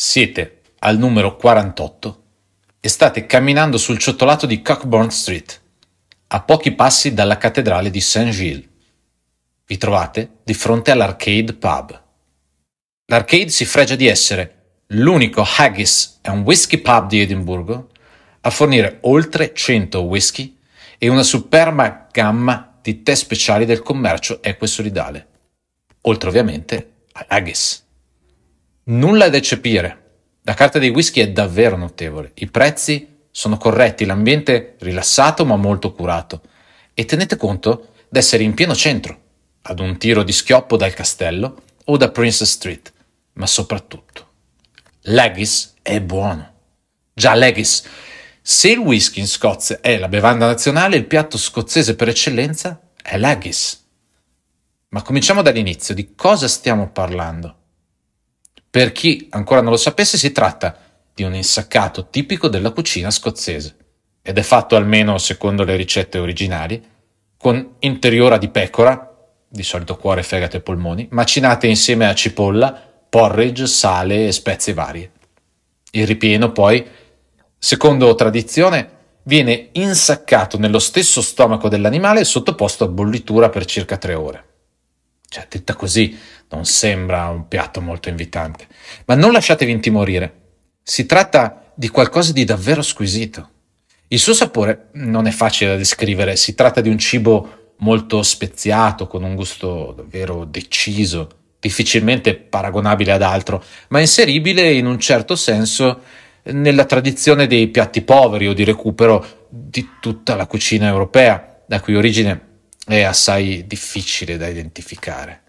Siete 0.00 0.60
al 0.78 0.96
numero 0.96 1.34
48 1.34 2.22
e 2.78 2.88
state 2.88 3.26
camminando 3.26 3.76
sul 3.78 3.98
ciottolato 3.98 4.46
di 4.46 4.62
Cockburn 4.62 5.10
Street, 5.10 5.60
a 6.28 6.40
pochi 6.40 6.70
passi 6.70 7.14
dalla 7.14 7.36
cattedrale 7.36 7.90
di 7.90 8.00
St. 8.00 8.28
Gilles. 8.28 8.64
Vi 9.66 9.76
trovate 9.76 10.36
di 10.44 10.54
fronte 10.54 10.92
all'Arcade 10.92 11.52
Pub. 11.54 12.02
L'Arcade 13.06 13.48
si 13.48 13.64
fregia 13.64 13.96
di 13.96 14.06
essere 14.06 14.82
l'unico 14.90 15.44
haggis 15.44 16.20
e 16.22 16.30
un 16.30 16.42
whisky 16.42 16.78
pub 16.78 17.08
di 17.08 17.20
Edimburgo 17.20 17.88
a 18.42 18.50
fornire 18.50 18.98
oltre 19.00 19.52
100 19.52 20.00
whisky 20.02 20.56
e 20.96 21.08
una 21.08 21.24
superba 21.24 22.06
gamma 22.12 22.78
di 22.80 23.02
tè 23.02 23.16
speciali 23.16 23.64
del 23.64 23.82
commercio 23.82 24.40
equo 24.44 24.64
e 24.64 24.68
solidale, 24.68 25.28
oltre 26.02 26.28
ovviamente 26.28 26.92
all'haggis. 27.14 27.86
Nulla 28.90 29.28
da 29.28 29.36
eccepire. 29.36 30.04
La 30.44 30.54
carta 30.54 30.78
dei 30.78 30.88
whisky 30.88 31.20
è 31.20 31.30
davvero 31.30 31.76
notevole. 31.76 32.30
I 32.36 32.46
prezzi 32.46 33.26
sono 33.30 33.58
corretti, 33.58 34.06
l'ambiente 34.06 34.76
rilassato 34.78 35.44
ma 35.44 35.56
molto 35.56 35.92
curato. 35.92 36.40
E 36.94 37.04
tenete 37.04 37.36
conto 37.36 37.92
d'essere 38.08 38.44
in 38.44 38.54
pieno 38.54 38.74
centro, 38.74 39.20
ad 39.60 39.80
un 39.80 39.98
tiro 39.98 40.22
di 40.22 40.32
schioppo 40.32 40.78
dal 40.78 40.94
castello 40.94 41.62
o 41.84 41.98
da 41.98 42.10
Princess 42.10 42.50
Street, 42.50 42.90
ma 43.34 43.46
soprattutto. 43.46 44.26
L'Haggis 45.02 45.74
è 45.82 46.00
buono. 46.00 46.52
Già 47.12 47.34
l'Haggis. 47.34 47.84
Se 48.40 48.70
il 48.70 48.78
whisky 48.78 49.20
in 49.20 49.28
Scozia 49.28 49.80
è 49.82 49.98
la 49.98 50.08
bevanda 50.08 50.46
nazionale, 50.46 50.96
il 50.96 51.04
piatto 51.04 51.36
scozzese 51.36 51.94
per 51.94 52.08
eccellenza 52.08 52.80
è 53.02 53.18
l'Haggis. 53.18 53.86
Ma 54.88 55.02
cominciamo 55.02 55.42
dall'inizio. 55.42 55.94
Di 55.94 56.14
cosa 56.14 56.48
stiamo 56.48 56.88
parlando? 56.88 57.56
Per 58.70 58.92
chi 58.92 59.28
ancora 59.30 59.60
non 59.62 59.70
lo 59.70 59.76
sapesse, 59.76 60.18
si 60.18 60.30
tratta 60.30 60.76
di 61.14 61.22
un 61.22 61.34
insaccato 61.34 62.08
tipico 62.10 62.48
della 62.48 62.70
cucina 62.70 63.10
scozzese 63.10 63.76
ed 64.22 64.36
è 64.36 64.42
fatto 64.42 64.76
almeno 64.76 65.16
secondo 65.18 65.64
le 65.64 65.74
ricette 65.74 66.18
originali, 66.18 66.80
con 67.38 67.76
interiora 67.78 68.36
di 68.36 68.48
pecora, 68.48 69.16
di 69.48 69.62
solito 69.62 69.96
cuore, 69.96 70.22
fegato 70.22 70.56
e 70.56 70.60
polmoni, 70.60 71.08
macinate 71.10 71.66
insieme 71.66 72.06
a 72.06 72.14
cipolla, 72.14 72.78
porridge, 73.08 73.66
sale 73.66 74.26
e 74.26 74.32
spezie 74.32 74.74
varie. 74.74 75.12
Il 75.92 76.06
ripieno 76.06 76.52
poi, 76.52 76.86
secondo 77.58 78.14
tradizione, 78.14 78.96
viene 79.22 79.70
insaccato 79.72 80.58
nello 80.58 80.78
stesso 80.78 81.22
stomaco 81.22 81.68
dell'animale 81.68 82.20
e 82.20 82.24
sottoposto 82.24 82.84
a 82.84 82.88
bollitura 82.88 83.48
per 83.48 83.64
circa 83.64 83.96
tre 83.96 84.12
ore. 84.12 84.44
Cioè, 85.28 85.46
detta 85.48 85.74
così, 85.74 86.16
non 86.50 86.64
sembra 86.64 87.28
un 87.28 87.48
piatto 87.48 87.80
molto 87.80 88.08
invitante. 88.08 88.66
Ma 89.04 89.14
non 89.14 89.32
lasciatevi 89.32 89.70
intimorire. 89.70 90.32
Si 90.82 91.04
tratta 91.04 91.70
di 91.74 91.88
qualcosa 91.88 92.32
di 92.32 92.44
davvero 92.44 92.80
squisito. 92.80 93.50
Il 94.08 94.18
suo 94.18 94.32
sapore 94.32 94.88
non 94.92 95.26
è 95.26 95.30
facile 95.30 95.72
da 95.72 95.76
descrivere, 95.76 96.36
si 96.36 96.54
tratta 96.54 96.80
di 96.80 96.88
un 96.88 96.96
cibo 96.96 97.74
molto 97.80 98.22
speziato, 98.22 99.06
con 99.06 99.22
un 99.22 99.34
gusto 99.34 99.92
davvero 99.94 100.44
deciso, 100.46 101.28
difficilmente 101.60 102.34
paragonabile 102.34 103.12
ad 103.12 103.22
altro, 103.22 103.62
ma 103.88 104.00
inseribile 104.00 104.72
in 104.72 104.86
un 104.86 104.98
certo 104.98 105.36
senso 105.36 106.00
nella 106.44 106.86
tradizione 106.86 107.46
dei 107.46 107.68
piatti 107.68 108.00
poveri 108.00 108.48
o 108.48 108.54
di 108.54 108.64
recupero 108.64 109.46
di 109.50 109.90
tutta 110.00 110.34
la 110.34 110.46
cucina 110.46 110.88
europea, 110.88 111.60
da 111.66 111.80
cui 111.80 111.94
origine 111.94 112.47
è 112.96 113.02
assai 113.02 113.66
difficile 113.66 114.36
da 114.36 114.46
identificare. 114.46 115.42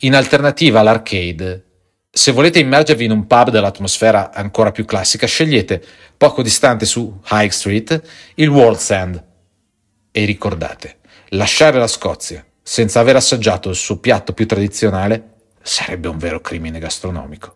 In 0.00 0.14
alternativa 0.14 0.80
all'arcade, 0.80 1.64
se 2.10 2.32
volete 2.32 2.58
immergervi 2.58 3.04
in 3.04 3.10
un 3.10 3.26
pub 3.26 3.50
dell'atmosfera 3.50 4.32
ancora 4.32 4.70
più 4.70 4.84
classica, 4.84 5.26
scegliete 5.26 5.82
poco 6.16 6.42
distante 6.42 6.84
su 6.84 7.20
High 7.30 7.50
Street 7.50 8.02
il 8.34 8.48
World's 8.48 8.90
End. 8.90 9.24
E 10.10 10.24
ricordate, 10.26 10.98
lasciare 11.30 11.78
la 11.78 11.86
Scozia 11.86 12.44
senza 12.62 13.00
aver 13.00 13.16
assaggiato 13.16 13.70
il 13.70 13.76
suo 13.76 13.98
piatto 13.98 14.34
più 14.34 14.46
tradizionale 14.46 15.30
sarebbe 15.62 16.08
un 16.08 16.18
vero 16.18 16.40
crimine 16.40 16.78
gastronomico. 16.78 17.50